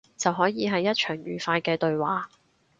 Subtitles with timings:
[0.17, 2.27] 就可以係一場愉快嘅對話